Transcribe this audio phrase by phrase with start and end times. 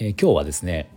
[0.00, 0.88] えー、今日はですね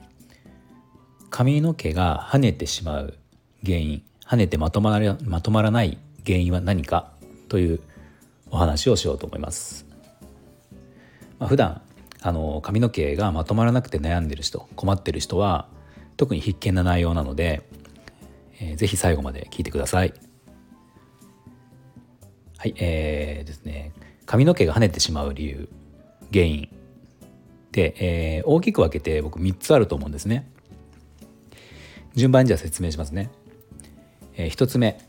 [1.31, 3.17] 髪の毛が跳ねてしまう
[3.66, 7.11] 原因跳ねてまとまらまとまらない原因は何か
[7.49, 7.80] という
[8.52, 9.88] お話をしようと思います。
[11.39, 11.81] まあ、普段
[12.22, 15.67] あの髪の毛がまとまらなくて悩んでる人困ってる人は
[16.16, 17.67] 特に必見な内容なので、
[18.59, 20.13] えー、ぜひ最後まで聞いてください。
[22.58, 23.94] はい、えー、ですね
[24.27, 25.70] 髪の毛が跳ねてしまう理由
[26.31, 26.70] 原因
[27.71, 27.95] で、
[28.38, 30.49] えー、大きく分けて僕3つあると思うんですね。
[32.16, 33.31] 順番にじゃあ説明しますね。
[34.36, 35.00] えー、1つ目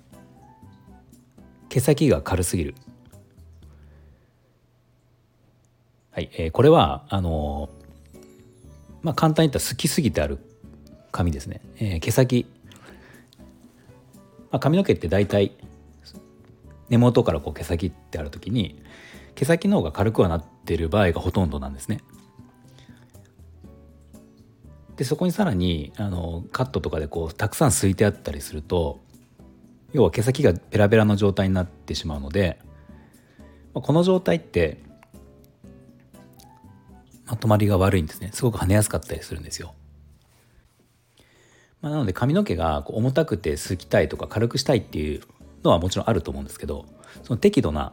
[1.68, 2.74] 毛先が軽すぎる。
[6.12, 8.20] はい、えー、これはあのー、
[9.02, 10.38] まあ簡単に言ったら好きすぎてある
[11.10, 11.60] 髪ですね。
[11.78, 12.46] えー、毛先、
[14.50, 15.52] まあ、髪の毛って大体
[16.90, 18.82] 根元からこう毛先ってある時に
[19.34, 22.00] 毛先の方が軽くはなってる場合がほとんどなんですね。
[25.02, 29.00] でそこにさらにあのカットとかでこうたくさんすいてあったりすると
[29.92, 32.60] 要は毛先がベラベラの状態になってしまうので
[33.74, 34.78] この状態って
[37.26, 39.74] まとまりが悪いんですねすごく跳ねやすかったりするんですよ。
[41.80, 45.22] まあ、なので髪の毛がこう重たくてすきたいとか軽くしたいっていう
[45.64, 46.86] のはもちろんあると思うんですけど
[47.24, 47.92] その適度な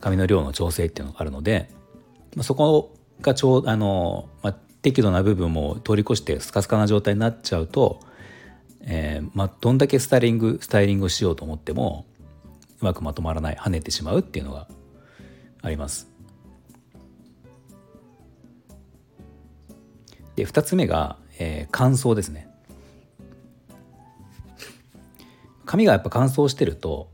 [0.00, 1.68] 髪の量の調整っていうのがあるので、
[2.34, 7.98] まあ、そこがちょうあの、まあ、適度な部分も通り越してスカスカな状態になっちゃうと、
[8.82, 12.06] えーまあ、どんだけスタイリングスタイリングをしようと思っても
[12.80, 14.68] うまくまとまらない跳ねてしまうっていうのが
[15.60, 16.08] あります。
[20.36, 22.48] で2つ目が、えー、乾燥ですね。
[25.64, 27.10] 髪がやっぱ乾燥してると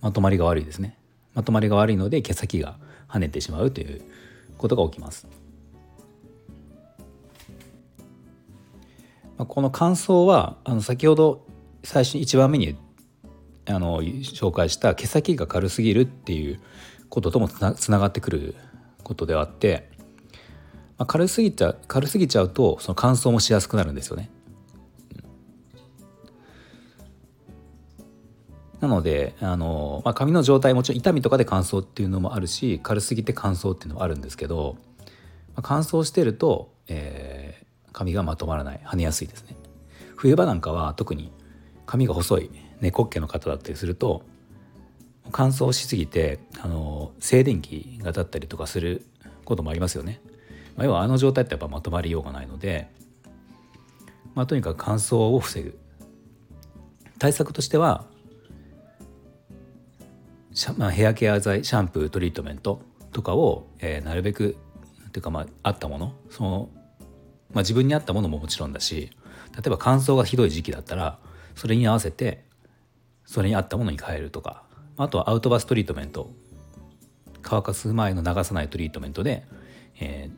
[0.00, 0.98] まとまりが悪いですね。
[1.32, 2.76] まとまりが悪いので毛先が
[3.08, 4.02] 跳ねてしまうという
[4.58, 5.43] ことが起きます。
[9.38, 11.46] この感想はあの先ほど
[11.82, 12.76] 最初に1番目に
[13.66, 16.60] あの紹介した毛先が軽すぎるっていう
[17.08, 18.54] ことともつながってくる
[19.02, 19.90] ことではあって、
[20.98, 24.30] まあ、軽すぎちゃ軽すぎちゃうとその乾燥もしやすくなるんですよね。
[28.80, 35.06] なのであの、まあ、髪の状態もちろん痛みとかで乾燥っていうのもあるし軽すぎて乾燥っていうのもあるんですけど、ま
[35.56, 37.33] あ、乾燥してると、え
[37.94, 39.56] 髪がまとまらない跳ねやすいですね。
[40.16, 41.32] 冬場なんかは特に
[41.86, 42.50] 髪が細い
[42.80, 44.22] 猫っ毛の方だったりすると
[45.30, 49.06] 乾燥しすぎてあの静電気が立ったりとかする
[49.44, 50.20] こともありますよね、
[50.76, 52.90] まあ、要はあの状態ってやっぱまとまりようがないので、
[54.34, 55.78] まあ、とにかく乾燥を防ぐ。
[57.18, 58.06] 対策としては
[60.76, 62.80] まあ、ヘアケア剤シャンプートリートメント
[63.12, 64.56] とかを、えー、なるべく
[65.12, 66.68] というかまああったものその
[67.54, 69.10] まあ、自分に合ったものももちろんだし
[69.54, 71.18] 例えば乾燥がひどい時期だったら
[71.54, 72.44] それに合わせて
[73.24, 74.64] それに合ったものに変えるとか
[74.96, 76.30] あとはアウトバストリートメント
[77.42, 79.44] 乾かす前の流さないトリートメントで、
[80.00, 80.30] え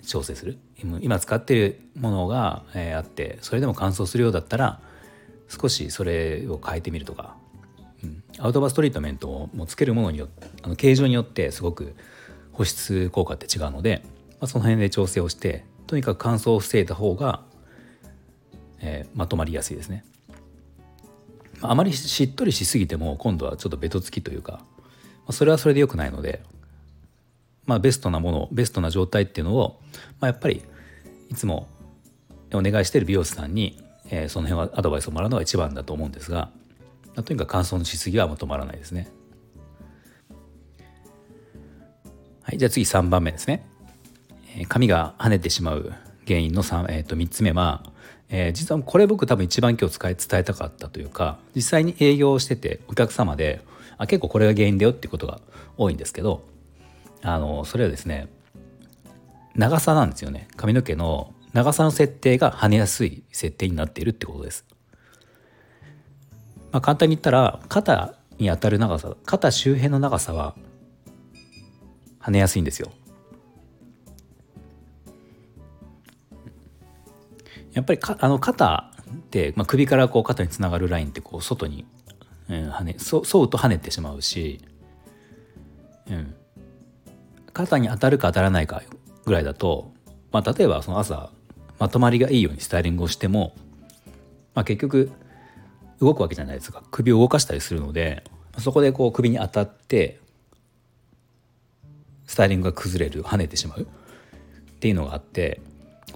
[0.00, 0.58] ー、調整する。
[1.00, 4.80] 今使ってるものが、えー、あってそれでも乾燥するようだったら
[5.48, 7.36] 少しそれを変えてみるとか、
[8.04, 11.94] うん、アウトバストリートメントをもうつけるものによってあの形状によってすごく
[12.52, 14.02] 保湿効果って違うので、
[14.32, 17.42] まあ、その辺で調整をしてとにかく乾燥を防いだ方が、
[18.80, 20.04] えー、まとまりやすいですね。
[21.62, 24.60] あまりしっとりしすぎても今度はちょっとベトつきというか、
[25.30, 26.42] それはそれで良くないので、
[27.64, 29.80] まあ、ベストなものベストな状態っていうのを、
[30.20, 30.62] まあ、やっぱり
[31.30, 31.68] いつも
[32.52, 36.50] お願いしている美容師さんに、えー、その辺はアドバイスをもらうのが一番だと思うんですが、
[37.14, 39.08] とにかく乾燥のしすぎはまとまらないですね。
[42.42, 43.66] はい、じゃあ次3番目ですね。
[44.64, 45.92] 髪が跳ねてしまう
[46.26, 47.84] 原因の 3,、えー、と3つ目は、
[48.28, 53.60] えー、実はこれ僕多分一番今日伝えたかったというか実際に営業しててお客様で
[53.98, 55.40] あ結構これが原因だよっていうことが
[55.76, 56.42] 多いんですけど
[57.22, 58.28] あのそれはですね
[59.54, 64.66] 長さなんですよね髪の毛の長さの設定が跳ねやすい設定になっているってことです。
[66.70, 70.54] まあ、簡単に言ったら肩に当たる長さ肩周辺の長さは
[72.20, 72.90] 跳ねやすいんですよ。
[77.76, 81.84] やっぱりかあの肩って、まあ、首からこう肩につながるラインってこう外に、
[82.48, 84.62] うん、跳ねそ沿うと跳ねてしまうし、
[86.10, 86.34] うん、
[87.52, 88.82] 肩に当たるか当たらないか
[89.26, 89.92] ぐらいだと、
[90.32, 91.30] まあ、例えばその朝
[91.78, 93.54] まとまりがいいようにスタイリングをしても、
[94.54, 95.12] まあ、結局
[96.00, 96.82] 動くわけじゃないですか。
[96.90, 98.24] 首を動かしたりするので
[98.56, 100.18] そこでこう首に当たって
[102.26, 103.84] スタイリングが崩れる跳ねてしまうっ
[104.80, 105.60] ていうのがあって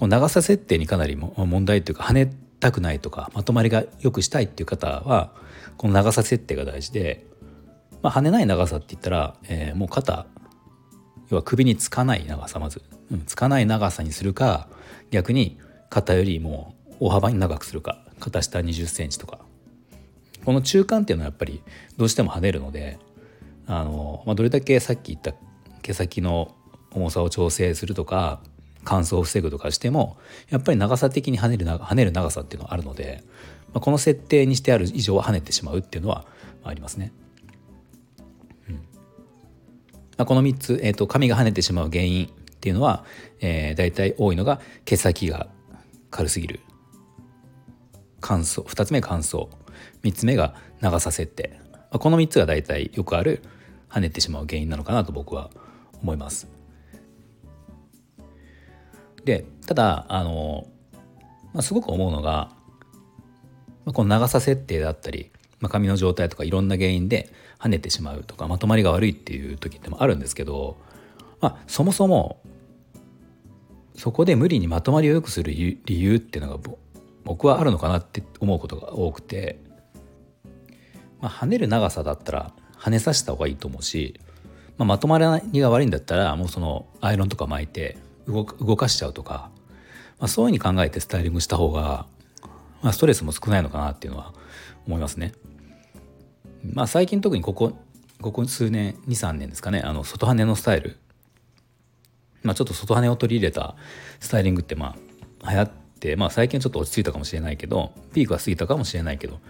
[0.00, 5.32] こ長さ設定にかなり問題というか跳ねたくないとかまとまりが良くしたいっていう方は
[5.76, 7.26] この長さ設定が大事で、
[8.02, 10.26] まあ、跳ねない長さって言ったら、えー、もう肩
[11.29, 12.82] 要は首につかない長さまず、
[13.12, 14.69] うん、つかない長さにするか
[15.11, 15.58] 逆に
[15.91, 19.38] 肩よりも大幅に長くするか肩下2 0センチとか。
[20.44, 21.62] この中間っていうのはやっぱり
[21.96, 22.99] どうしても跳ねるので
[23.67, 25.35] あの、まあ、どれだけさっき言った
[25.82, 26.55] 毛先の
[26.93, 28.41] 重さを調整するとか
[28.85, 30.17] 乾燥を防ぐとかしても
[30.49, 33.23] やっぱり長さ的に跳ねる跳ねる長さっていうのはあるので、
[33.73, 36.25] まあ、この設定にしてある以上は跳ねてしまうっていうのは
[36.65, 37.12] ありますね。
[38.69, 38.81] うんま
[40.19, 42.29] あ、この3つ、えーと、髪が跳ねてしまう原因っ
[42.61, 43.05] ていうのは、
[43.41, 45.49] えー、大体多いのが毛先が
[46.11, 46.61] 軽すぎる
[48.21, 49.49] 乾燥2つ目乾燥
[50.03, 51.59] 3つ目が長さ設定、
[51.91, 53.43] この3つが大体よくある
[53.88, 55.50] 跳ねてしまう原因なのかなと僕は
[56.03, 56.60] 思います。
[59.25, 60.67] でただあの、
[61.52, 62.50] まあ、すごく思うのが、
[63.84, 65.31] まあ、この長さ設定だったり、
[65.61, 70.78] まあ、髪の状態とかいろんな原因で跳ねてしまうとかまとまりが悪いっていう時ってもあるんですけど、
[71.40, 72.40] まあ、そもそも
[73.94, 76.70] そこで無理にまとまりを良くする理由っていうのが
[77.25, 79.61] 僕はあるのかなって思うことが多くて、
[81.20, 84.19] まあ、跳ねる長さだったら跳ねさせた方がいいと思うし、
[84.78, 87.99] まあ、まとまりが悪いんだったらもうそのアイロンとか巻いて
[88.31, 89.50] 動かしちゃうとか、
[90.19, 92.06] まあ、そういうふうに考えてスタイリングした方が、
[92.82, 94.32] まあ、ストレスも少ないのかなっていうのは
[94.87, 95.32] 思いますね。
[96.65, 97.73] まあ、最近特にここ
[98.21, 100.99] ここ数年23年ですかねあの外羽のスタイル、
[102.43, 103.77] まあ、ちょっと外羽を取り入れた
[104.21, 104.94] スタイリングってま
[105.43, 109.41] あ流行って、まあ、最近ちょっと落ち着いたかもしれないけどピークは過ぎたかもしれないけど、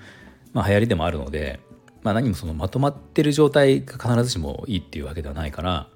[0.53, 1.59] まあ、流行りでもあるので、
[2.03, 5.89] まあ、何もそのまとまってる状態が必ずしもいいっていうわけではないから、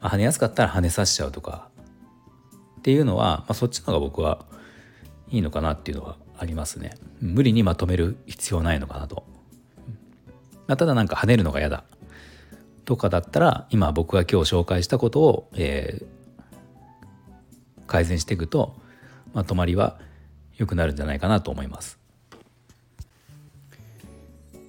[0.00, 1.68] まあ、跳ねやすかったら跳ねさせちゃうとか
[2.86, 4.46] っていうのは、まあ、そっちの方が僕は
[5.28, 6.96] いいのかなっていうのはありますね。
[7.20, 9.24] 無理にまとめる必要ないのかなと、
[10.68, 11.82] まあ、ただなんか跳ねるのが嫌だ。
[12.84, 18.76] とかだったら今僕が今日紹介したことを、えー、改善していくと
[19.34, 19.98] まとまりは
[20.56, 21.98] 良くなるんじゃないかなと思います。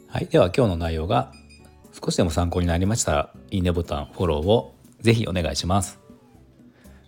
[0.07, 0.25] はい。
[0.25, 1.31] では今日の内容が
[2.03, 6.06] 少しでも参考になりましたらいいねボタンフォローをぜひお願いします。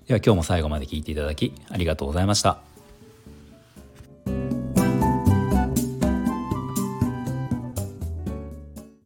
[0.10, 2.69] では今日も最後まで聞いていただきありがとうございました。